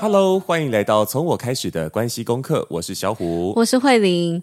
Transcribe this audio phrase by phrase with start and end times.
[0.00, 2.66] Hello，欢迎来到从我开始的关系功课。
[2.70, 4.42] 我是小虎，我是慧玲。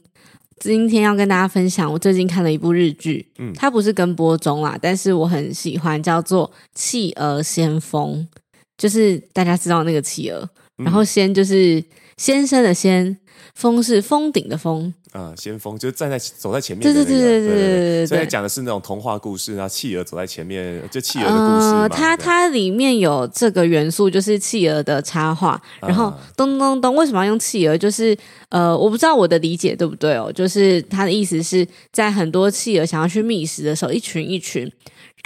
[0.59, 8.27] 今天要跟大家分享，我最近看了一部日剧，嗯，它不是跟播中啦，但是我很喜欢，叫做《企鹅先锋》，
[8.77, 10.47] 就是大家知道那个企鹅，
[10.77, 11.83] 然后先就是
[12.17, 13.17] 先生的先。
[13.53, 18.05] 峰是峰顶的峰，啊、嗯，先锋就是站在走在前面对对对对对对对。
[18.05, 25.59] 所以讲的是那种童话故事，然后企鹅走在前面，就企鹅的故事它它里面有这个元素，就是企鹅的插画。
[25.81, 27.75] 然后咚咚咚，为什么要用企鹅？
[27.75, 28.15] 就是
[28.49, 30.31] 呃，我不知道我的理解对不对哦。
[30.31, 34.71] 就是它的意思是在很多企鹅想要去觅食的时候，一群一群。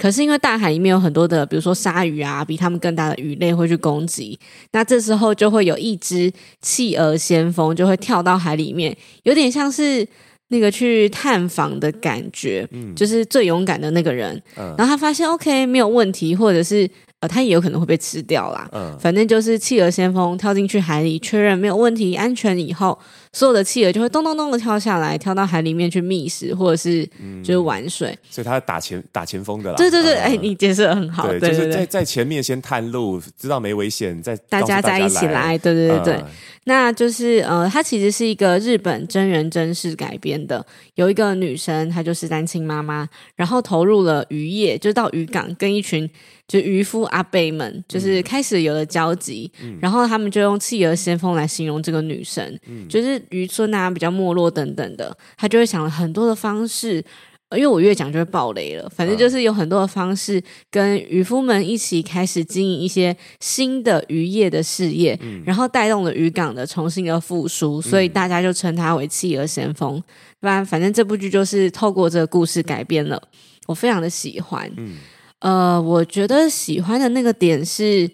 [0.02, 4.36] 可是因为大海里面有很多的，比如说鲨鱼啊，比他们更大的鱼类会去攻击，
[4.72, 10.04] 那这时候就会有一只企鹅先锋就会跳到海里面，有点像是
[10.48, 16.90] 那个去探访的感觉，嗯，就是最勇敢的那个人，嗯，然后他发现 OK 没有问题，或者是。
[17.22, 18.68] 呃，它也有可能会被吃掉啦。
[18.72, 22.98] 嗯，反正就是企鹅先锋跳进去海里，确认没有问题、安全以后，
[23.32, 27.04] 所有的企鹅就会咚咚咚的跳下来，跳到海里面去觅食，或者是
[27.42, 28.10] 就是玩水。
[28.10, 29.76] 嗯、所以它打前打前锋的啦。
[29.76, 31.26] 对对对，哎、嗯，你解释的很好。
[31.26, 35.56] 对，就是在在前面先探路，知道没危险，再大家再一起来。
[35.56, 36.24] 对对对对，嗯、
[36.64, 40.64] 那就是呃，它其实是一个日本真人真事改编的。
[40.96, 46.08] 有一个女生，她就是单亲妈妈，然后投入了渔业，就到渔港跟一群。
[46.48, 57.04] 就渔夫阿伯们，就是开始有了交集，嗯、然后他们就用企鹅先锋来形容这个女生，嗯、就是渔村啊，比较没落等等的，他就会想了很多的方式，
[57.52, 70.02] 因为我越讲就会爆雷了，反正就是有很多的方式跟渔夫们一起开始经营一些新的渔业的事业，嗯、然后带动了渔港的重新的复苏，所以大家就称他为企鹅先锋。
[70.40, 73.22] 不然，反正这部剧就是透过这个故事改编了，
[73.66, 74.70] 我非常的喜欢。
[74.76, 74.96] 嗯
[75.40, 78.08] 呃，我觉得喜欢的那个点是，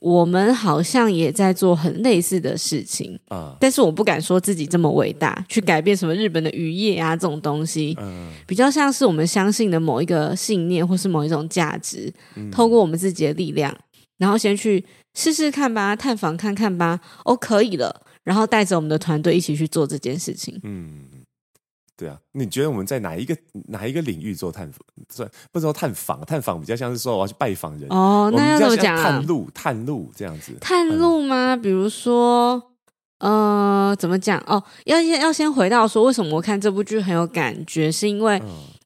[0.00, 12.12] 我们好像也在做很类似的事情啊，但是我不敢说自己这么伟大，去改变什么日本的渔业啊这种东西，嗯，比较像是我们相信的某一个信念或是某一种价值，
[12.52, 13.76] 透过我们自己的力量，
[14.18, 21.07] 然后先去试试看吧，探访看看吧，哦，可以了，然后带着我们的团队一起去做这件事情，嗯。
[21.98, 23.36] 对啊，你觉得我们在哪一个
[23.66, 24.78] 哪一个领域做探访？
[25.08, 28.30] 算不知道探访，探访比较像是说我要去拜访人哦。
[28.32, 29.02] 那要怎么讲啊？
[29.02, 30.52] 探路，探路这样子。
[30.60, 31.56] 探路吗？
[31.56, 32.62] 嗯、比如说，
[33.18, 34.38] 呃，怎么讲？
[34.46, 37.90] 哦，要先要先回到说，为什么我看这部剧很有感觉？
[37.90, 38.40] 是因为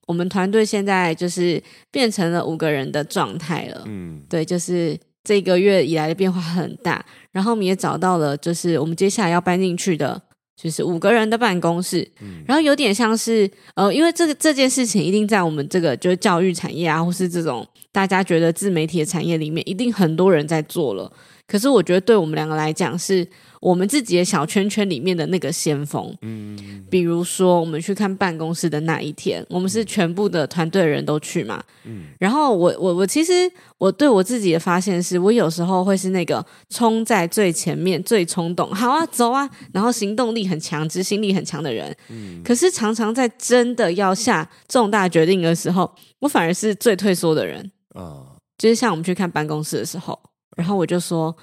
[0.07, 3.83] 我们团队现在就是变成了五个人的状态了。
[3.85, 7.05] 嗯，对，就是这个月以来的变化很大。
[7.31, 10.23] 然后我们也找到了，就是我们接下来要搬进去的。
[10.57, 21.11] 就是五个人的办公室，嗯、然后有点像是呃，因为这个这件事情一定在我们这个就是教育产业啊，或是这种大家觉得自媒体的产业里面，一定很多人在做了。
[21.53, 23.29] 可是我觉得对我们两个来讲是。
[23.63, 33.49] 我们自己的小圈圈里面的那个先锋，嗯，比如说我们去看办公室的那一天，我们是全部的团队人都去嘛，嗯，然后我我我其实
[33.79, 45.89] 我对我自己的发现是，我有时候会是那个冲在最前面、最冲动，好啊，走啊，然后行动力很强、执行力很强的人，嗯，可是常常在真的要下重大决定的时候，
[46.19, 47.71] 我反而是最退缩的人。
[47.95, 48.27] 啊，
[48.59, 50.19] 就是像我们去看办公室的时候，
[50.57, 51.37] 然后我就说。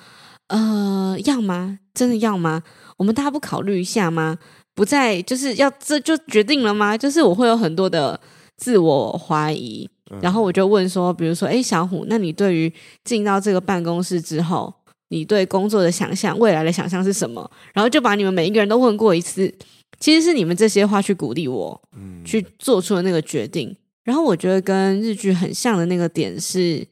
[0.49, 1.77] 呃，要吗？
[1.93, 2.63] 真的要吗？
[2.97, 4.39] 我们大家不考虑一下吗？
[4.73, 6.97] 不再就是要这就决定了吗？
[6.97, 8.19] 就是我会有很多的
[8.57, 14.73] 自我怀疑，嗯、然后我就问说，比如说，哎，小虎，那你对于进到这个办公室之后，
[15.09, 17.47] 你对工作的想象、未来的想象是什么？
[17.71, 19.53] 然后就把你们每一个人都问过一次，
[19.99, 23.77] 其实是你们这些话去鼓励我，嗯，去做出了那个决定。
[24.03, 26.87] 然后我觉得跟日剧很像的那个点是。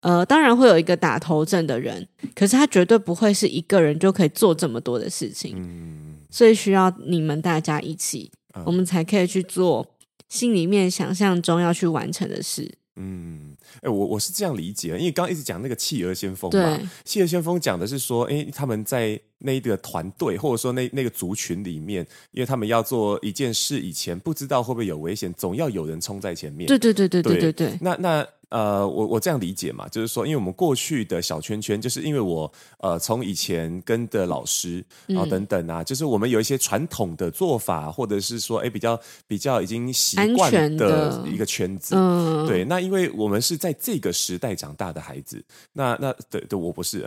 [0.00, 9.84] 呃，当然会有一个打头阵的人，可是他绝对不会是一个人就可以做这么多的事情，嗯，所以需要你们大家一起，嗯，我们才可以去做
[10.28, 12.72] 心里面想象中要去完成的事。
[12.94, 26.68] 嗯，哎，我我是这样理解，因为刚刚一直讲那个企鹅先锋嘛，对，企鹅先锋讲的是说，哎，他们在那一个团队或者说那那个族群里面，因为他们要做一件事以前不知道会不会有危险，总要有人冲在前面。
[26.68, 28.24] 对对对对对对对，那那。
[28.50, 42.64] 呃，我我这样理解嘛，就是说，因为我们过去的小圈圈，就是因为我呃，从以前跟的老师，然后等等啊，嗯、就是我们有一些传统的做法，或者是说，哎，比较比较已经习惯的一个圈子，嗯，对。
[42.64, 47.04] 那因为我们是在这个时代长大的孩子，那那对对，我不是，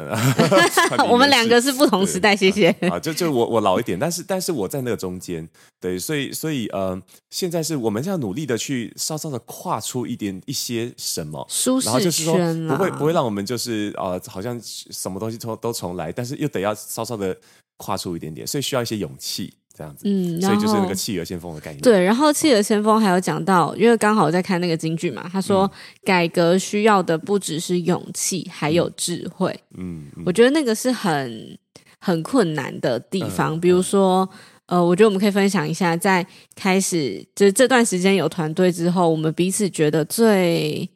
[1.09, 2.69] 我们两个是不同时代，谢谢。
[2.81, 5.49] 啊，就就我我老一点，但是但是我在那个中间，
[5.79, 7.01] 对，所以所以呃，
[7.31, 11.30] 现在是我们要努力的去稍稍的跨出一点一些什么。
[11.31, 12.35] 么，舒适圈，然后就是说
[12.67, 17.35] 不会不会让我们就是呃好像什么东西都都重来，但是又得要稍稍的
[17.77, 19.53] 跨出一点点，所以需要一些勇气。
[19.73, 21.81] 这样子，嗯，所以就是那个企鹅先锋的概念。
[21.81, 25.71] 对，然后企鹅先锋还有讲到，因为刚好我在看那个京剧嘛，他说、嗯、
[26.03, 29.57] 改革需要的不只是勇气，还有智慧。
[29.77, 31.57] 嗯，嗯我觉得那个是很
[31.99, 33.55] 很困难的地方。
[33.55, 34.29] 嗯、比如说，
[34.65, 40.87] 呃，我觉得我们可以分享一下，在开始就是这段时间有团队之后，我们彼此觉得最。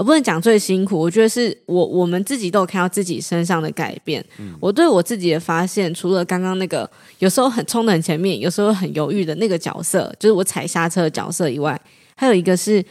[0.00, 4.24] 我不能讲最辛苦，我觉得是我我们自己都有看到自己身上的改变。
[4.38, 11.78] 嗯、我对我自己的发现，除了刚刚那个有时候很冲的很前面，有时候很犹豫的那个角色，就是我踩刹车的角色以外，
[12.16, 12.82] 还有一个是。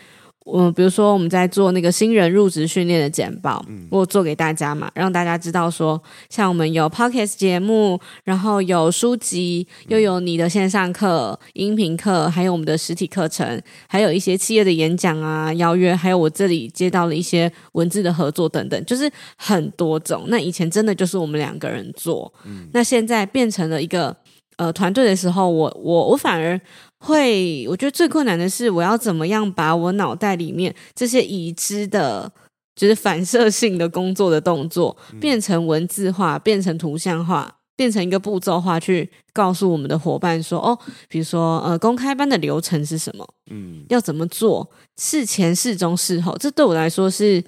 [0.52, 20.26] 我比如说我们在做那个新人入职训练的简报，嗯、我做给大家嘛，让大家知道说，像我们有 Podcast 节目，然后有书籍，又有你的线上课、音频课，还有我们的实体课程，还有一些企业的演讲啊、邀约，还有我这里接到了一些文字的合作等等，就是很多种。
[20.28, 24.16] 那以前真的就是我们两个人做，嗯、那现在变成了一个
[24.58, 26.60] 呃团队的时候，我我我反而。
[27.00, 32.32] 会，我觉得最困难的是，我要怎么样把我脑袋里面这些已知的，
[32.76, 43.28] 就是反射性的工作的动作，变成文字化，变成图像化，变成一个步骤化，去告诉我们的伙伴说，哦，比如说，呃，公开班的流程是什么？
[43.50, 44.70] 嗯，要怎么做？
[44.98, 47.42] 事前、事中、事后，这对我来说是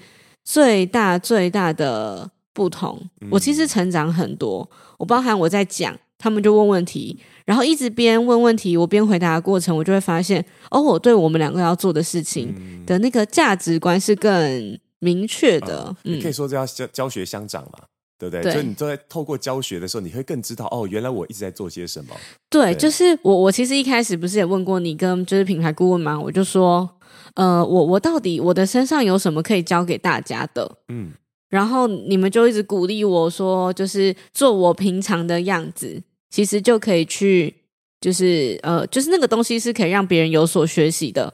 [0.46, 2.98] 最大最大的不同。
[3.30, 7.20] 我其实成长很多，我包含我在讲，他们就问问题。
[7.44, 12.54] 然后一直边问问题，我边回答的过程，我就会发现，哦，我对我们两个要做的事情
[12.86, 15.94] 的那个价值观是更明确的。
[16.04, 17.80] 嗯，你可以说这要教教学相长嘛，
[18.20, 18.44] 对不对？
[18.44, 22.16] 对，就你都在透过教学的时候，你会更知道，哦，原来我一直在做些什么。
[22.50, 26.18] 对，对就是我，我其实一开始不是也问过你跟就是品牌顾问吗？
[26.18, 26.88] 我就说，
[27.34, 30.78] 呃，我我到底我的身上有什么可以教给大家的？
[30.90, 31.12] 嗯，
[31.50, 36.02] 然后你们就一直鼓励我说，就是做我平常的样子。
[36.32, 37.54] 其实就可以去，
[38.00, 41.32] 就是呃，就是那个东西是可以让别人有所学习的。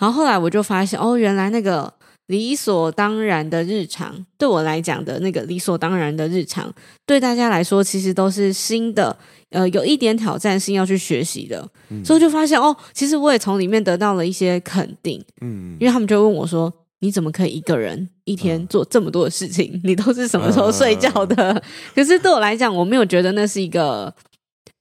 [0.00, 1.92] 然后后来我就发现，哦，原来那个
[2.28, 6.72] 理所当然的日常，对我来讲的那个理所当然的日常，
[7.04, 9.14] 对大家来说其实都是新的，
[9.50, 11.68] 呃，有一点挑战性要去学习的。
[11.90, 15.22] 嗯、所以就发现，哦，其实我也从里面得到了一些肯定。
[15.40, 16.72] 嗯，因为他们就问我说。
[17.00, 19.72] 你怎么可以一个人一天做这么多的事情？
[19.74, 21.52] 嗯、 你都是什么时候睡觉的？
[21.52, 21.62] 嗯、
[21.94, 24.14] 可是对我来讲，我没有觉得那是一个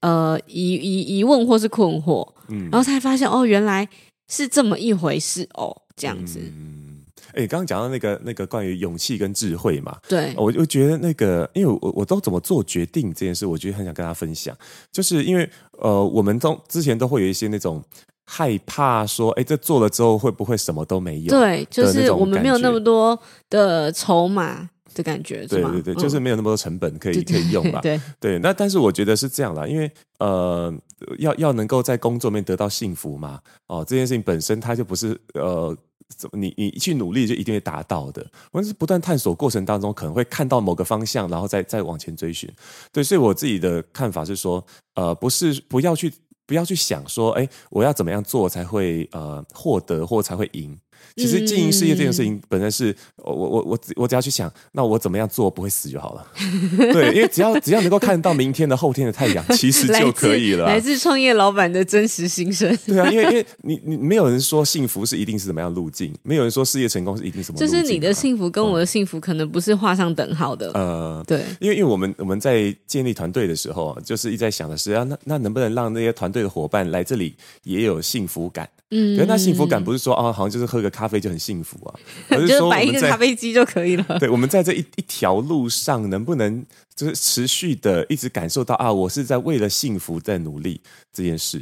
[0.01, 2.27] 呃疑疑疑问或是困惑。
[2.49, 3.87] 嗯，然后才发现哦，原来
[4.27, 6.39] 是这么一回事哦，这样子。
[6.39, 14.53] 嗯，哎，刚刚讲到那个那个关于勇气跟智慧嘛，对，我就觉得那个，因为我我都怎么做决定这件事，我觉得很想跟大家分享，
[14.91, 15.49] 就是因为
[15.79, 17.81] 呃，我们都之前都会有一些那种。
[18.31, 21.29] 害怕说，哎，这做了之后会不会什么都没有？
[21.29, 27.79] 对，就是我们没有那么多的筹码的感觉，对对对，就是没有那么多成本可以可以用吧？
[27.81, 30.71] 对 对，那但是我觉得是这样啦，因为呃，
[31.17, 35.75] 要要能够在工作面得到幸福嘛，哦，这件事情本身它就不是呃，
[36.15, 42.47] 怎么你你去努力就一定会达到的，我是不断探索过程当中可能会看到某个方向，然后再再往前追寻。
[42.93, 46.13] 对，所以我自己的看法是说，呃，不是不要去。
[46.49, 50.75] 不要去想说，哎，我要怎么样做才会呃获得或才会赢。
[51.15, 56.27] 其实经营事业这件事情本身是，我我我我只要去想，那我怎么样做不会死就好了。
[56.93, 60.65] 对，因为只要只要能够看到明天的后天的太阳，其实就可以了。
[60.65, 62.77] 来自创业老板的真实心声。
[62.85, 67.67] 对啊，因为因为你你没有人说幸福是一定是怎么样路径，没有人说事业成功是一定什么路径。
[67.67, 70.71] 就是你的幸福跟我的幸福可能不是画上等号的。
[70.73, 78.67] 呃，对，因为因为我们我们在建立团队的时候，就是一直在想的是啊，那那能不能让那些团队的伙伴来这里也有幸福感？
[78.91, 81.93] 嗯，可是那幸福感不是说啊，好像就是喝个咖啡就很幸福啊，
[82.31, 84.03] 就是说摆一个咖啡机就可以了。
[84.19, 86.65] 对，我们在这一一条路上，能不能
[86.95, 90.81] 就是持续的一直感受到啊，我是在为了幸福在努力
[91.13, 91.61] 这件事。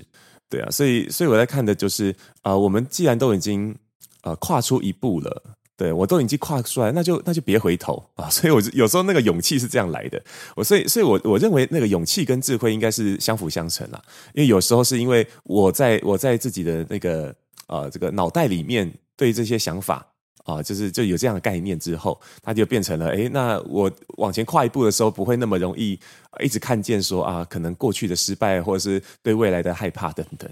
[0.50, 3.76] 对啊，所以所以我在看的就是啊，我们既然都已经
[4.22, 5.44] 呃跨出一步了。
[5.80, 8.28] 对，我都已经跨出来，那就那就别回头啊！
[8.32, 10.20] 所以，我有时候那个勇气是这样来的。
[10.56, 14.02] 我所以，所以我我认为那个勇气跟智慧应该是相辅相成啦。
[14.34, 17.32] 因为有时候是因为我在我在自己的那个
[17.68, 20.08] 呃这个脑袋里面对这些想法
[20.46, 26.00] 啊，就是就有这样的概念之后，它就变成了哎，那我往前跨一步的时候，不会那么容易
[26.40, 30.50] 一直看见说啊，可能过去的失败或者是对未来的害怕等等。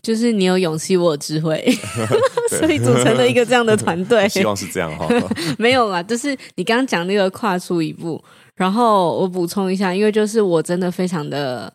[0.00, 1.60] 就是你有勇气，我有智慧，
[2.48, 4.26] 所以组成了一个这样的团队。
[4.30, 5.08] 希望是这样哈。
[5.58, 8.22] 没有啦，就是你刚刚讲那个跨出一步，
[8.54, 11.72] 然后我补充一下，因为就是我真的非常的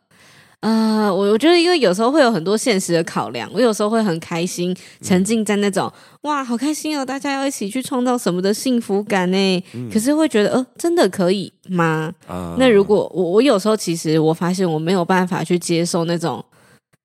[0.62, 9.64] 呃，我我觉得，因为有时候会有很多现实的考量，我有时候会很开心，沉浸在那种、嗯、哇，好开心哦，大家要一起去创造什么的幸福感呢？
[9.74, 12.12] 嗯、可是会觉得，呃，真的可以吗？
[12.26, 16.44] 啊、那如果我我有时候其实我发现我没有办法去接受那种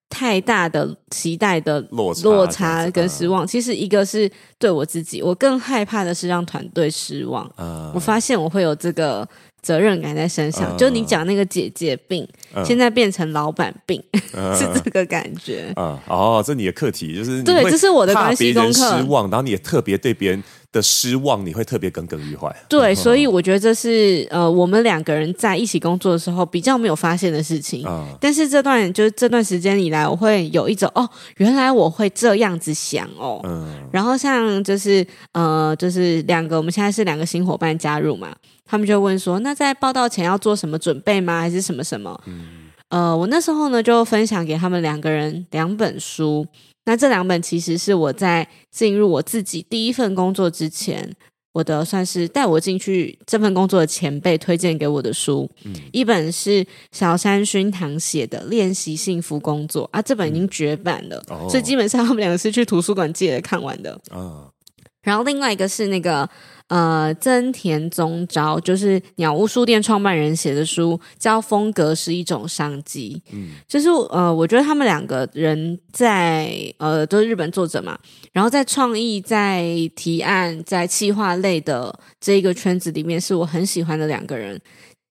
[0.08, 3.46] 太大的期待的落差落差跟失望。
[3.46, 4.28] 其实一个是
[4.58, 7.44] 对我自己，我更害怕的是让团队失望。
[7.56, 9.28] 啊、我发现我会有这个。
[9.62, 14.02] 责任感在身上，uh, 就你讲那个姐姐病，uh, 现在变成老板病
[14.34, 16.02] ，uh, 是这个感觉啊。
[16.08, 18.72] Uh, 哦，这你的课题就是对，这是我的关系功课。
[18.72, 20.42] 失望，然后你也特别对别人
[20.72, 22.52] 的失望，你会特别耿耿于怀。
[22.68, 27.86] 对，所以我觉得这是呃，我们两个人在一起工作的时候比较没有发现的事情。
[27.86, 33.40] Uh, 但是这段就是这段时间以来，我会有一种哦，原来我会这样子想哦。
[33.44, 38.34] Uh, 然后像就是呃，就是两个，我们现在是两个新伙伴加入嘛。
[38.72, 41.40] 他们就问说：“那在报道前要做什么准备吗？
[41.42, 46.46] 还是什么什么？”嗯、呃，我那时候呢就分享给他们两个人两本书。
[46.86, 51.14] 那这两本其实是我在进入我自己第一份工作之前，
[51.52, 55.46] 我的算是带我进去这份工作的前辈推荐给我的书。
[55.66, 64.00] 嗯、一本是小山薰堂写的《练习幸福工作》啊，这本已经绝版了，嗯、所以基本上他们两个是去图书馆借来看完的。
[64.12, 64.50] 哦、
[65.02, 66.26] 然后另外一个是那个。
[66.72, 73.20] 呃，增田宗昭就是鸟屋书店创办人写的书，叫《风格是一种商机》。
[73.34, 77.98] 嗯，就是呃，我觉得他们两个人在呃都是日本作者嘛，
[78.32, 84.58] 然后在创意、在提案、在企划类的这一个圈子里面，是我很喜欢的两个人。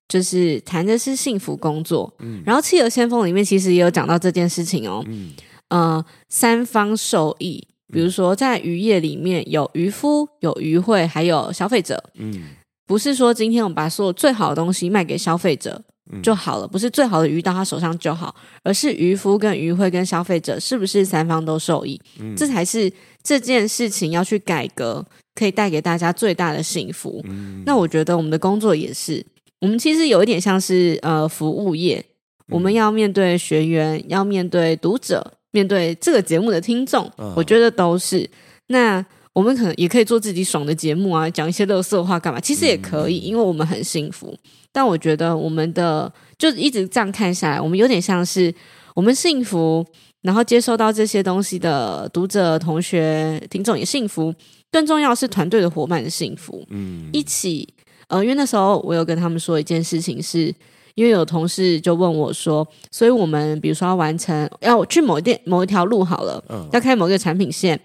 [0.10, 5.32] 就是谈的是幸福工作，嗯，然后《企鹅先锋》里面其实也有讲到这件事情哦，嗯，
[5.70, 7.66] 呃，三方受益。
[7.92, 12.02] 比如说，在渔业里面有渔夫、有渔会，还有消费者。
[12.16, 12.50] 嗯，
[12.88, 15.82] 不是说今天我们把所有最好的东西卖给消费者
[16.22, 18.34] 就好了，不是最好的鱼到他手上就好，
[18.64, 22.00] 而是渔夫跟渔会跟消费者是不是三方都受益？
[22.20, 22.92] 嗯，这才是
[23.24, 25.06] 这件事情要去改革，
[25.36, 27.22] 可以带给大家最大的幸福。
[27.26, 29.26] 嗯，那我觉得我们的工作也是，
[29.62, 32.04] 我们其实有一点像是呃服务业，
[32.50, 35.34] 我们要面对学员，要面对读者。
[35.52, 38.30] 面对这个节目的听众，我觉得都是。
[38.68, 42.40] 那我们可能也可以做自己爽的节目啊，讲一些乐色话干嘛？
[42.40, 44.36] 其实也可以，因为我们很幸福。
[44.72, 48.54] 但我觉得我们的就一直这样看下来，我们有点像是
[48.96, 49.86] 我们幸福，
[50.22, 54.34] 然后接收到这些东西的读者、同学、听众也幸福。
[54.72, 56.66] 更重要是团队的伙伴的幸福。
[56.70, 57.68] 嗯，一起。
[58.08, 60.54] 呃，因为那时候我有跟他们说一件事情是。
[60.96, 67.80] 因为有同事就问我说：“所以我们比如说要完成，要去某一店某一条路好了，嗯、要开某一个产品线，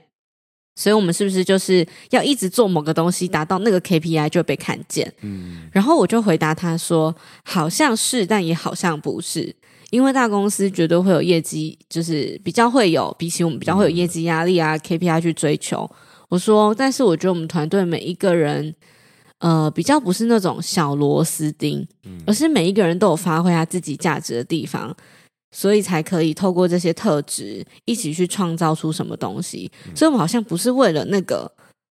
[0.74, 9.54] 所以我们是不是就是要一直做某个东西，达到那个 KPI 就被看见？”嗯，然后我就回答他说：“好像是，但也好像不是，
[9.90, 15.88] 因为大公司绝对会有业绩，就是比较会有比起我们比较会有业绩压力啊、嗯、KPI 去追求。”
[16.28, 18.74] 我说：“但是我觉得我们团队每一个人。”
[19.38, 21.86] 呃，比较不是那种小螺丝钉，
[22.26, 24.96] 而是每一个人都有发挥他自己价值的地方，
[25.50, 29.70] 所以才可以透过这些特质一起去创造出什么东西。
[29.94, 31.50] 所以，我们好像不是为了那个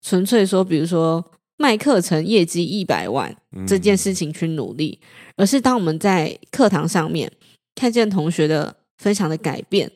[0.06, 1.24] 纯粹说，比如说
[1.58, 3.36] 卖课程业绩一百万
[3.68, 5.00] 这件事情去努力，
[5.36, 7.32] 而是当我们在课堂上面
[7.74, 9.92] 看见同学的分享的改变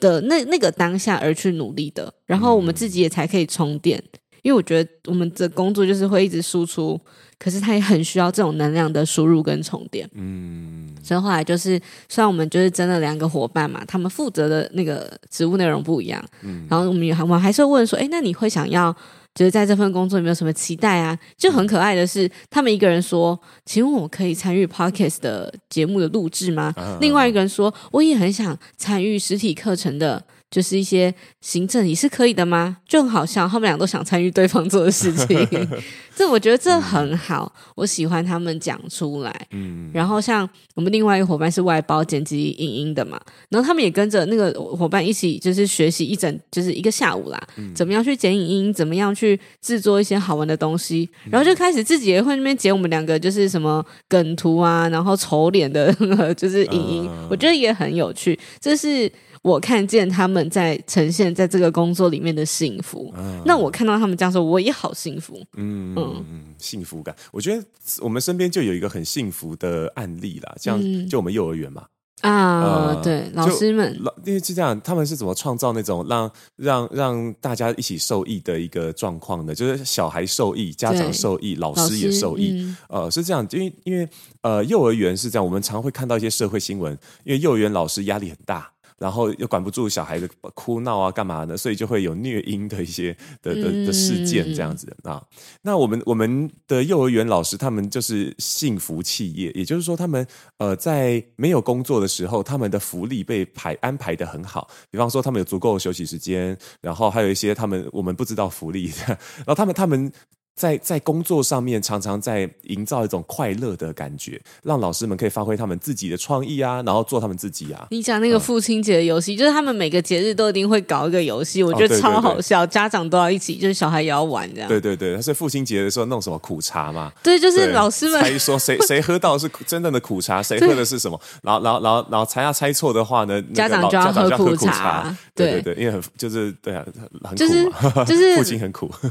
[0.00, 4.02] 的那那个当下而去努力的，然后我们自己也才可以充电。
[4.42, 7.00] 因为我觉得我们的工作就是会一直输出，
[7.38, 10.08] 可是他也很需要这种能量的输入跟充电。
[10.14, 18.94] 嗯，所以后来就是，虽然我们就是真的两个伙伴嘛，他们负责的那个职务内容不一样，嗯，然后我们也还我们还是会问说，哎，那你会想要
[19.34, 21.16] 就是在这份工作有没有什么期待啊？
[21.38, 26.72] 就很可爱的是，他们一个人说，请问我可以参与 Podcast 的节目的录制吗？
[26.76, 30.24] 啊、另外一个人说，我也很想参与实体课程的。
[30.52, 32.76] 就是一些行政也是可以的吗？
[32.86, 35.48] 就很好笑，他们俩都想参与对方做的事情，
[36.14, 39.34] 这我觉得这很好，嗯、我喜欢他们讲出来。
[39.52, 43.18] 嗯，然后像我们另外一个伙伴是外包剪辑影音的嘛，
[43.48, 55.90] 然后他们也跟着那个伙伴一起，就是学习一整就是一个下午啦，嗯、怎么样去剪影音，怎么样去制作一些好玩的东西，然后就开始自己也会那边剪我们两个就是什么梗图啊，然后丑脸的
[56.36, 59.10] 就是影音，嗯、我觉得也很有趣，这是。
[59.42, 65.34] 我看见他们在呈现在这个工作里面的幸福，嗯、那我看到他们这样说，我也好幸福。
[65.54, 67.14] 嗯嗯，嗯幸福感。
[67.32, 67.64] 我觉得
[68.00, 71.86] 我们身边就有一个很幸福的案例啦，像就我们幼儿园嘛，
[72.20, 79.52] 啊，呃、对，老师们，老因为是这样，他们是怎么创造那种让让让大家一起受益的一个状况呢？
[79.52, 82.52] 就是小孩受益，家长受益，老师也受益。
[82.52, 84.08] 嗯、呃，是这样，因为因为
[84.42, 88.70] 呃，幼儿园是这样，我们常会看到一些社会新闻，因为幼儿园老师压力很大。
[89.02, 91.56] 然后又管不住小孩的哭闹啊，干嘛呢？
[91.56, 95.20] 所以就会有虐婴的一些的的的事件这样子啊。
[95.62, 100.24] 那我们我们的幼儿园老师他们就是幸福企业，也就是说他们
[100.58, 104.70] 呃在没有工作的时候，他们的福利被排安排的很好。
[104.88, 108.92] 比方说他们有足够的休息时间，然后还有一些他们我们不知道福利，
[109.44, 110.12] 然后他们他们。
[110.54, 117.86] 在在工作上面，常常在营造一种快乐的感觉，让老师们可以发挥他们自己的创意啊，然后做他们自己啊。
[117.90, 124.68] 你讲那个父亲节的游戏，嗯、就是他们每个节日都一定会搞一个游戏，我觉得超好笑，哦、对对对，家长都要一起，就是小孩也要玩这样。
[124.68, 127.10] 对对对，他是父亲节的时候弄什么苦茶嘛？
[127.22, 131.18] 对，就是老师们猜说谁谁喝到的是真正的苦茶，谁喝的是什么？
[131.42, 135.16] 然后然后然后然后猜要猜错的话呢，家长就要喝苦茶。
[135.34, 137.64] 对对对，因为很就是对啊，很苦嘛，就是
[138.06, 138.90] 就是 父亲很苦。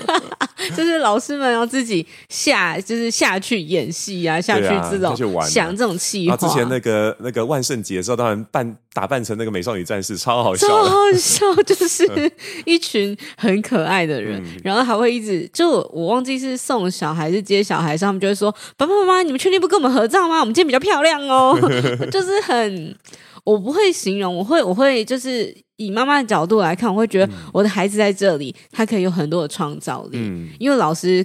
[0.76, 6.36] 就是老师们要自己下，就是下去演戏啊，下去这种想这种气话。
[6.36, 12.32] 之前那个那个万圣节的时候，当然扮打扮成那个美少女战士，超好笑，超好笑，就是
[12.64, 20.40] 一群很可爱的人，嗯、然后还会一直就我忘记是送小孩是接小孩，他们就会说：“爸爸妈妈，你们确定不跟我们合照吗？
[20.40, 21.58] 我们今天比较漂亮哦。”
[22.10, 22.96] 就是很。
[23.44, 30.10] 我不会形容，我会我会就是以妈妈的角度来看，我会觉得我的孩子在这里，他可以有很多的创造力。
[30.14, 31.24] 嗯，因为老师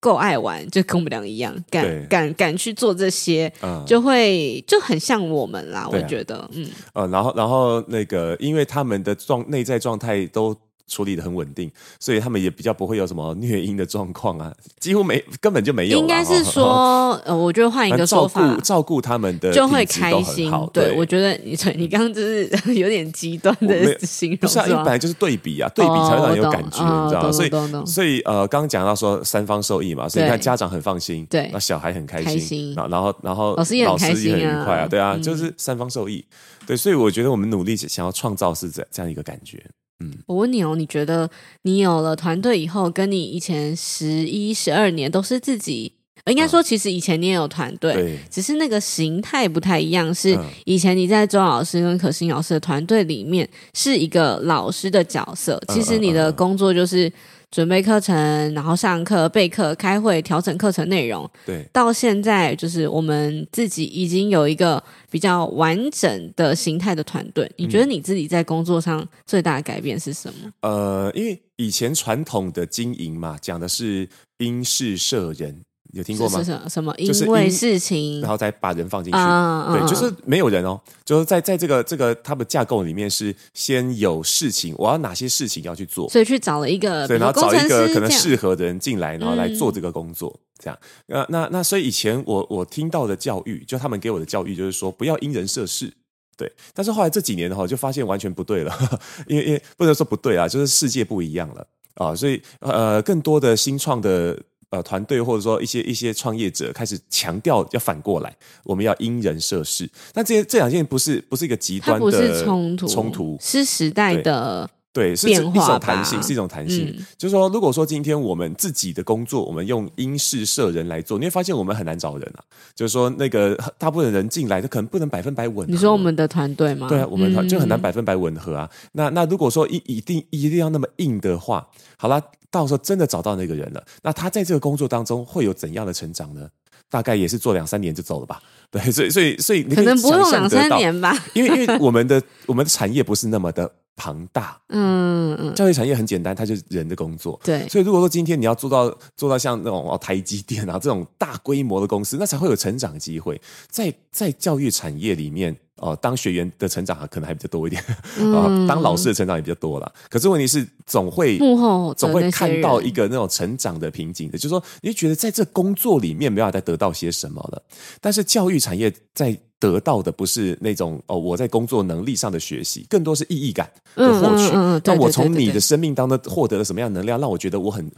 [0.00, 5.88] 够爱玩，就跟我们俩一样，敢敢敢去做这些，嗯、就会就很像我们啦。
[5.90, 10.56] 我觉得，嗯，呃，然后然后那个，因为他们的状内在状态都。
[10.86, 15.98] 处理的很稳定，所以他们也比较不会有什么虐婴的状况啊， 几乎没，根本就没有。
[15.98, 20.50] 应该是说，呃，我觉得换一个说法，照顾照顾他们的就会开心。
[20.72, 27.32] 对，我觉得你你刚刚就是 有点极端的形容，不是啊，因为本来就是对比啊，对比才会让人有感觉，你知道吗？
[27.32, 27.50] 所以
[27.86, 36.24] 所以呃，刚刚讲到说三方受益嘛，所以你看家长很放心，对，那小孩很开心，然后然后老师也很开心，很愉快啊，对啊，就是三方受益。
[36.66, 39.64] 对，所以我觉得我们努力想要创造是这这样一个感觉。
[40.00, 41.28] 嗯，我问你哦，你觉得
[41.62, 45.92] 你有了团队以后，跟你以前十一、十二年都是自己，
[46.26, 50.14] 应该说其实以前你也有团队，对，只是那个形态不太一样。
[50.14, 57.12] 是以前你在周老师跟可心老师的团队里面是一个老师的角色，其实你的工作就是。
[57.56, 58.14] 准备课程，
[58.52, 61.26] 然后上课、备课、开会、调整课程内容。
[61.46, 67.50] 对，到现在就是我们自己已经有一个比较完整的形态的团队。
[67.56, 70.52] 你觉得你自己在工作上最大的改变是什么？
[70.60, 75.62] 呃，因为以前传统的经营嘛，讲的是因事设人。
[75.96, 76.38] 有听过吗？
[76.38, 76.94] 是什么？
[76.98, 79.18] 因为事情，然后再把人放进去。
[79.18, 90.78] 对，就是没有人哦，就是在在这个这个他们架构里面是先有事情，我要哪些事情要去做，所以去找了一个，对，然后找一个可能适合的人进来，然后来做这个工作，这样。
[91.06, 95.90] 那那那，所以以前我我听到的教育，就他们给我的教育就是说，不要因人设事，
[96.36, 96.52] 对。
[96.74, 98.72] 但是后来这几年的话，就发现完全不对了，
[99.26, 104.38] 因为因为不能说不对啊，就是世界不一样了啊，所以呃，更多的新创的。
[104.76, 109.88] 呃，团队或者说一些一些创业者开始强调要反过来，我们要因人设事。
[110.12, 114.68] 那这些这两件不是不是一个极端的冲突，冲突是时代的。
[114.96, 116.86] 对，是一种弹性，是一种弹性。
[116.96, 122.40] 嗯、就是说，如果说今天我们自己的工作，我们用英式社人来做，你会发现我们很难找人啊。
[122.74, 125.70] 就是说，那个大部分人进来，他可能不能百分百吻合。
[125.70, 126.88] 你说我们的团队吗？
[126.88, 128.66] 对啊，我们团就很难百分百吻合啊。
[128.72, 132.18] 嗯、那那如果说一一定一定要那么硬的话，好了，
[132.50, 136.48] 到时候真的找到那个人了，那他在这个工作当中会有怎样的成长呢？
[136.88, 138.40] 大概也是做两三年就走了吧。
[138.70, 143.70] 对，所以所以所以你可，可能不用两三年吧，因为因为 我们的我们的产业不是那么的。
[143.96, 153.40] 庞大，嗯嗯，教育产业很简单，它就是人的工作，对，所以如果说今天你要做到做到像那种哦台积电啊这种大规模的公司，那才会有成长机会。
[153.68, 159.92] 在在教育产业里面，哦、呃，当学员的成长可能还比较多一点，啊、嗯， 当老师的成长也比较多啦。
[160.08, 167.62] 可是问题是，总会幕后总会看到一个那种成长的瓶颈的，就是说，你觉得在这工作里面没办法再得到些什么了，
[168.00, 169.38] 但是教育产业在。
[169.58, 174.54] 得到的不是那种哦，我在工作能力上的学习，更多是意义感的获取。
[174.84, 177.90] 那我从你的生命当中获得了什么样的能量，让我觉得我很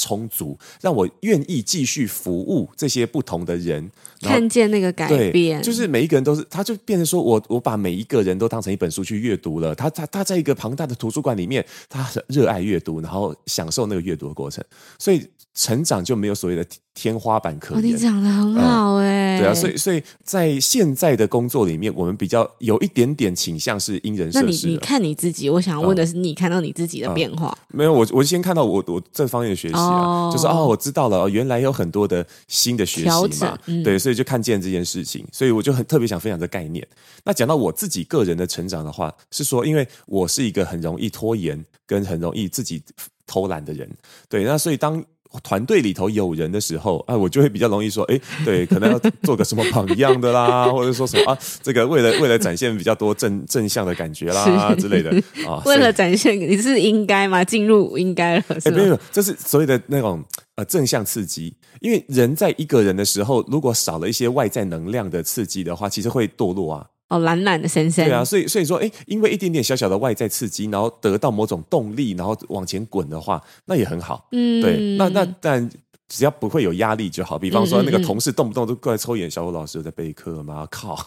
[0.00, 3.90] 充足，让我愿意继续服务这些不同的人，
[4.22, 9.74] 看见那个改变，就是每一个人都是，他就变成说我我把每一个人都当成一本书去阅读了。
[9.74, 14.64] 他他他在一个庞大的图书馆里面，他热爱阅读，然后享受那个阅读的过程，
[14.98, 17.84] 所以成长就没有所谓的天花板可言。
[17.84, 24.44] 哦、你讲的很好哎、嗯，对啊，所以所以在现在的工作里面，我们比较有一点点倾向是因人设事。
[24.44, 27.48] 那你你看你自己，我想问的是，你看到你自己的变化？
[27.48, 36.86] 嗯嗯、没有，我我先看到我我这方面的学习啊，哦、就是哦，我知道了，原来有很多的新的学习嘛，嗯、对，所以就看见这件事情，所以我就很特别想分享这概念。
[37.24, 42.82] 那讲到我自己个人的成长的话，是说，因为我是一个很容易拖延跟很容易自己
[43.26, 43.88] 偷懒的人，
[44.28, 45.02] 对，那所以当。
[45.42, 55.10] 团队里头有人的时候，啊，我就会比较容易说，哎，对，可能要做个什么榜样的啦， 或者说什么啊，这个为了为了展现比较多正正向的感觉啦之类的
[55.46, 57.44] 啊， 为了展现你是应该吗？
[57.44, 58.70] 进入应该了，是？
[58.70, 60.22] 没有，这是所谓的那种
[60.56, 66.86] 呃正向刺激，因为人在一个人的时候，如果少了一些外在能量的刺激的话，其实会堕落啊。
[67.10, 68.04] 哦，懒懒的先生。
[68.04, 74.26] 对啊，所以所以说，哎，因为一点点小小的外在刺激，然后得到某种动力，然后往前滚的话，那也很好。
[74.32, 75.70] 嗯，对，那那但。
[76.10, 80.66] 只要不会有压力就好，比方说那个同事动不动都过来抽烟，小虎老师有在备课吗？
[80.68, 80.98] 靠！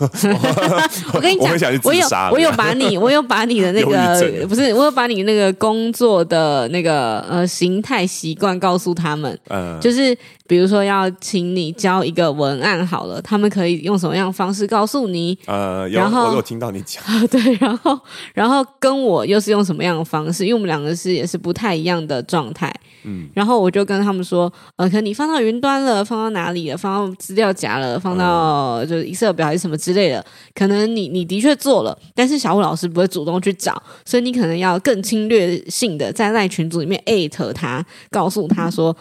[1.13, 1.51] 我跟你讲，
[1.83, 15.37] 我有我有把你， 我有把你的那个不是，我有把你那个工作的那个呃形态习惯告诉他们，嗯，就是比如说要请你交一个文案好了，他们可以用什么样的方式告诉你？
[15.47, 17.99] 呃，然后我有听到你讲，对，然后
[18.33, 20.45] 然后跟我又是用什么样的方式？
[20.45, 24.89] 因为我们两个是也是不太一样的状态，嗯，然后我就跟他们说，呃。
[24.93, 26.77] 可能你放到云端了，放到哪里了？
[26.77, 30.23] 放到资料夹了，放到就是 Excel 表还是什么之类的？
[30.53, 38.95] 可能你你的确做了，但是小虎老师不会主动去找，所以你可能要更侵略性的在赖群组里面艾特他，告诉他说：“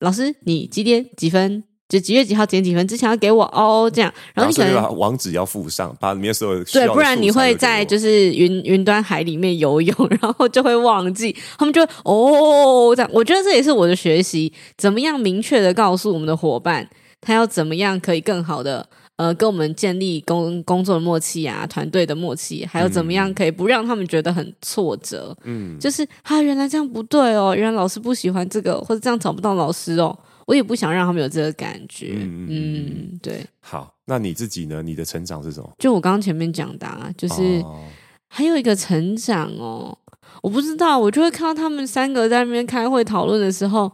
[0.00, 13.10] 老师，你几点几分？”就几月几号几点几分之前要给我哦，这样，然后你可能把网址要附上，把里面所有对，不然你会在就是云云端海里面游泳， 然后就会忘记，他们就会哦这样。
[13.12, 16.88] 我觉得这也是我的学习，怎么样明确的告诉我们的伙伴，
[17.20, 30.18] 他要怎么样可以更好的呃跟我们建立工工作的默契啊，团队的默契，还有怎么样可以不让他们觉得很挫折，嗯，就是啊原来这样不对哦，原来老师不喜欢这个，或者这样找不到老师哦。
[30.46, 33.44] 我也不想让他们有这个感觉，嗯，嗯，对。
[33.60, 34.80] 好，那你自己呢？
[34.80, 35.70] 你的成长是什么？
[35.78, 37.62] 就我刚刚前面讲的，啊，就是
[38.28, 39.98] 还有一个成长哦。
[40.42, 43.90] 我不知道，我就会看到他们三个在那边开会讨论的时候，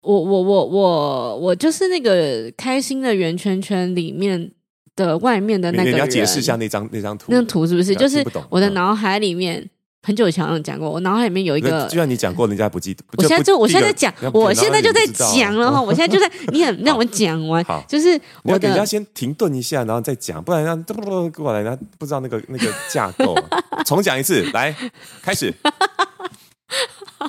[0.00, 4.50] 我我我我我就是那个开心的圆圈圈里面
[4.96, 5.94] 的外面的那个人。
[5.94, 7.94] 你要解释一下那张那张图，那张图是不是？
[7.94, 9.68] 就是我的脑海里面。
[10.04, 13.04] 很久以前好像讲过，我脑海里面有一个，就像你讲过，人家不记得。
[13.16, 23.36] 我现在就我现在在讲，我现在就在讲了哈，我现在就在， 你很让我讲完，就是我等一下先停顿一下，然后再讲，不然让这不过来，人家不知道那个那个架构，
[23.86, 24.74] 重讲一次，来
[25.22, 25.54] 开始。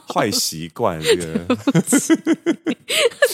[0.14, 1.24] 坏习惯，这个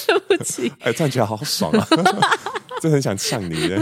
[0.07, 1.87] 对不起， 哎，突然觉得好爽啊！
[2.81, 3.77] 真的很想呛你的。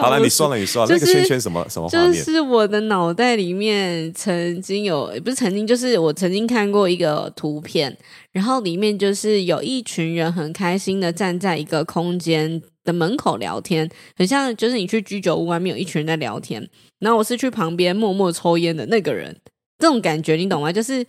[0.00, 1.88] 好了，你说了，你说了，那个圈圈什么什么？
[1.88, 7.96] 就是我的脑袋里面曾经有，不是曾经，就是我曾经看过一个图片，
[8.32, 19.36] 然后里面就是有一群人很开心的站在一个空间的门口聊天，很像就是你去居酒屋外面有一群人在聊天，然后我是去旁边默默抽烟的那个人，
[19.78, 20.72] 这种感觉你懂吗？
[20.72, 21.06] 就是。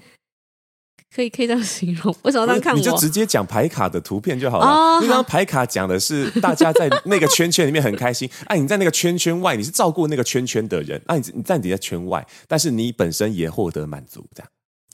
[1.14, 2.78] 可以可以这样形容，为什么这样看我？
[2.78, 4.66] 你就直接讲牌卡的图片就好了。
[5.02, 8.30] 那张、哦、牌卡讲的是大家在那个圈圈里面很开心。
[8.46, 11.02] 哎、啊，你在那个圈圈外，你是照顾那个圈圈的人。
[11.08, 14.50] 啊，你你站你在圈外，但是你本身也获得满足，这样。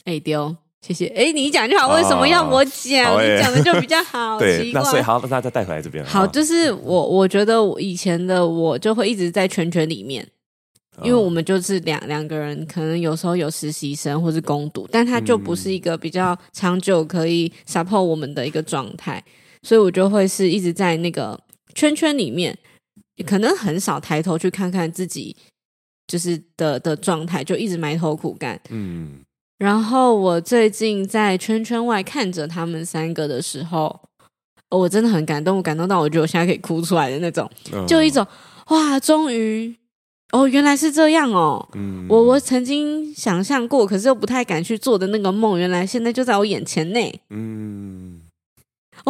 [0.06, 1.06] 哎丢，谢谢。
[1.10, 3.13] 哎，你讲就好，为什么要我讲？
[3.13, 4.39] 哦、你讲的就比较好。
[4.41, 6.03] 对，那所以好，那大家带回来这边。
[6.03, 10.27] 好，就是我我觉得我以前的我就会一直在圈圈里面。
[11.03, 19.23] 因为我们就是两两个人，可能有时候有实习生或是攻读，但他就不是一个比较长久可以 support 我们的一个状态，
[19.62, 21.39] 所以我就会是一直在那个
[21.75, 22.57] 圈圈里面，
[23.25, 25.36] 可能很少抬头去看看自己
[26.07, 28.60] 就是的的状态，就一直埋头苦干。
[28.69, 29.19] 嗯，
[29.60, 33.99] 然后我最近在圈圈外看着他们三个的时候，
[34.71, 37.47] 我真的很感动，我感动到我觉得我现在可以哭出来的那种，
[37.88, 38.25] 就一种
[38.69, 39.75] 哇，终于。
[40.31, 41.69] 哦，原来是这样哦！
[41.73, 46.99] 嗯，我我曾经想象过，可是又不太敢去做的那个梦，原来现在就在我眼前呢。
[47.29, 48.16] 嗯，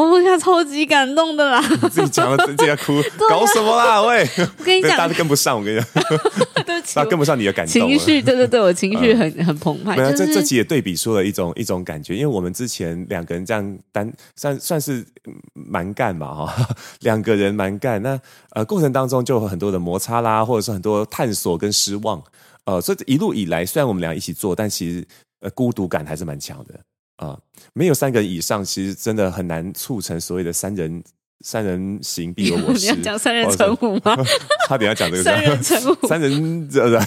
[0.03, 1.60] 我现在超级感动的啦！
[1.89, 4.01] 自己讲了自己要哭， 搞什么啦？
[4.03, 4.27] 喂，
[4.60, 5.89] 我跟你讲，大家跟不上，我跟你讲，
[6.65, 7.71] 对不起， 大家跟不上你的感动。
[7.73, 9.95] 情绪，对对对，我情绪很很澎湃。
[9.95, 15.03] 没有，这这集也对比出了一种一种感觉，因为我们之前两个人这样单算算是
[15.53, 16.67] 蛮干嘛哈，
[17.01, 18.19] 两个人蛮干那。
[18.51, 22.21] 呃，过程当中就有很多的摩擦啦，或者是很多探索跟失望，
[22.65, 25.03] 呃，所以一路以来，虽然我们俩一起做，但其实
[25.41, 26.79] 呃孤独感还是蛮强的
[27.17, 27.41] 啊、呃。
[27.73, 31.03] 没有三个人以上，其实真的很难促成所谓的三人
[31.43, 32.80] 三人行必有我师。
[32.82, 34.17] 你要讲三人成虎吗？
[34.67, 35.23] 他等下讲这个。
[35.23, 36.99] 三人成虎，三人呃，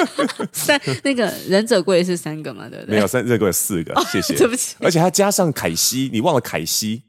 [0.52, 2.68] 三那个忍者龟是三个嘛？
[2.68, 2.94] 对不对？
[2.94, 3.94] 没有，三忍者龟有四个。
[4.10, 4.76] 谢谢， 对不起。
[4.80, 7.02] 而且他加上凯西，你忘了凯西？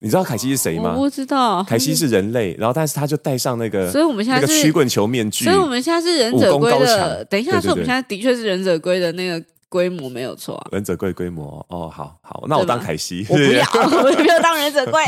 [0.00, 0.92] 你知道凯西是谁吗？
[0.94, 1.64] 我不知道。
[1.64, 5.44] 凯西是人类，然后但是他就戴上那个，所以我们现在是曲棍球面具。
[5.44, 7.24] 所以我们现在是忍者龟的。
[7.24, 9.44] 等一下，说我们现在的确是忍者龟的那个。
[9.68, 13.64] 规模没有错、啊，忍者龟规模哦，好好，那我当凯西，我不要，
[14.02, 15.00] 我不要当忍者龟。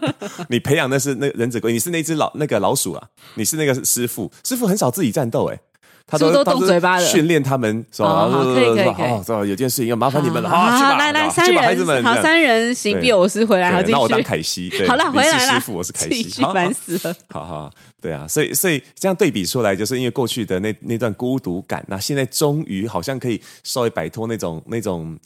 [0.48, 5.58] 你培养的是那忍者龟，你是那只老那个老鼠啊，你是那个师傅，师傅很少自己战斗哎。
[6.06, 8.28] 他都都动嘴巴的，训练他们是吧？
[8.30, 9.34] 可以可以可以。
[9.34, 13.80] 哦，有件事情要麻烦你们了，好，来来，三人，好，三人行必有我师回来，好。
[13.88, 15.54] 那我当凯西，好了，回来了。
[15.54, 17.14] 师傅，我是凯西，烦死了。
[17.30, 17.70] 好好，
[18.04, 25.18] 对啊，所以所以这样对比出来，就是因为过去的那那段孤独感，那现在终于好像可以稍微摆脱那种那种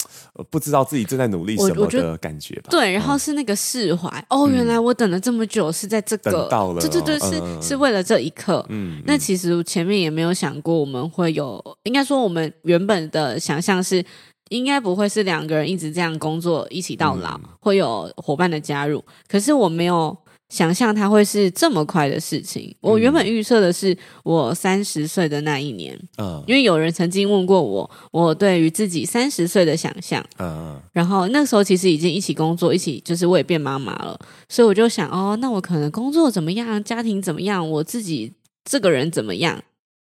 [0.48, 2.68] 不知道自己正在努力什么的感觉吧。
[2.70, 4.08] 对，然后是那个释怀。
[4.30, 8.64] 哦，原来我等了这么久是在这个，等到了，对对对，是是为了这一刻。
[8.68, 11.60] 嗯，那其实前面也没有想过我们会有。
[11.82, 14.04] 应该说，我们原本的想象是，
[14.50, 19.04] 应该不会是两个人一直这样工作，一起到老，嗯、会有伙伴的加入。
[19.26, 20.16] 可是我没有
[20.48, 22.74] 想象它会是这么快的事情。
[22.80, 38.32] 我原本预设的是我三十岁的那一年，嗯，因为有人曾经问过我，我对于自己三十岁的想象，嗯，然后那时候其实已经一起工作，一起就是我也变妈妈了，所以我就想，哦，那我可能工作怎么样，家庭怎么样，我自己
[38.64, 39.62] 这个人怎么样，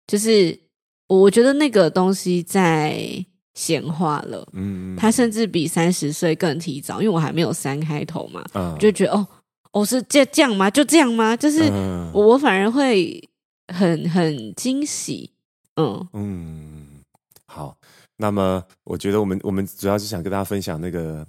[0.06, 0.60] 就是。
[1.08, 3.04] 我觉得那个东西在
[3.52, 9.28] 显化了，嗯，他甚至比三十岁更提早，因为我还没有三开头嘛，嗯，就觉得哦，
[9.72, 10.70] 哦是这这样吗？
[10.70, 11.36] 就这样吗？
[11.36, 11.62] 就是
[12.12, 13.28] 我反而会
[13.68, 15.30] 很很惊喜，
[15.76, 16.86] 嗯嗯，
[17.46, 17.76] 好，
[18.18, 21.26] 那么我觉得我们我们主要是想跟大家分享那个。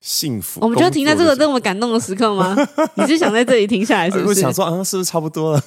[0.00, 2.54] 幸福，我们就停在这个这么感动的时刻吗？
[2.96, 4.28] 你是想在这里停下来，是不是？
[4.28, 5.62] 我想说，啊，是不是差不多了？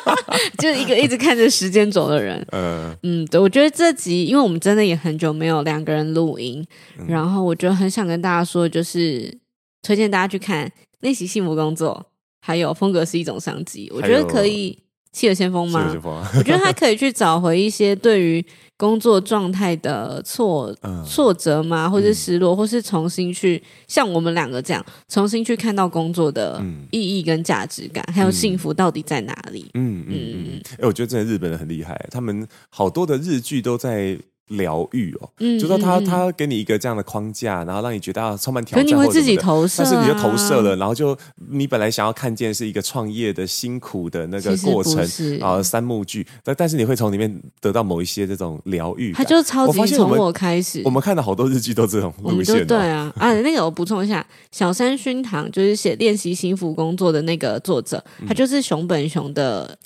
[0.56, 2.42] 就是一个一直看着时间走的人。
[2.52, 6.66] 嗯嗯，对，我觉得这集，因为我们真的也很久没有两个人录音，
[6.98, 9.36] 嗯、然后我觉得很想跟大家说，就是
[9.82, 10.66] 推荐大家去看
[11.00, 12.06] 《练习幸福工作》，
[12.40, 14.78] 还有《风格是一种商机》，我觉得可以。
[15.14, 15.92] 企鹅先锋吗？
[15.92, 18.44] 先锋我觉得他可以去找回一些对于
[18.76, 29.70] 工作状态的挫、 嗯、挫折嘛，或是失落，嗯、或是重新去像我们两个这样，重新去看到工作的意义跟价值感，嗯、还有幸福到底在哪里？
[29.74, 30.60] 嗯嗯嗯。
[30.70, 34.18] 哎、欸，我觉得真的日本人很厉害，他们好多的日剧都在。
[34.48, 41.16] 疗愈哦，嗯、就说他他给你一个这样的框架，然后让你觉得啊充满挑战，你会自己投射、啊，但是你就投射了，然后就
[41.50, 44.98] 你本来想要看见是一个创业的辛苦的那个过程
[45.40, 53.12] 啊，三幕剧，但但是你会从里面得到某一些这种疗愈，他就超级从我开始，我们看了好多日剧都这种路线，对啊。
[53.16, 59.78] 啊，那个我补充一下，小山薰堂就是写练习幸福工作的那个作者，他就是熊本熊的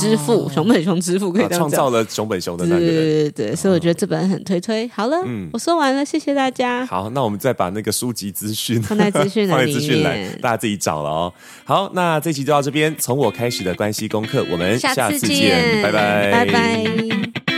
[0.00, 4.86] 之父，熊本熊之父可以创造了熊本熊的那个，对对对，所以我觉得这本很推推。
[4.88, 6.84] 好了，嗯，我说完了，谢谢大家。
[6.84, 11.32] 好，那我们再把那个书籍资讯放在资讯栏里面，放在资讯栏，大家自己找了哦。
[11.64, 17.53] 好，那这期就到这边，从我开始的关系功课，我们下次见，拜拜，拜拜。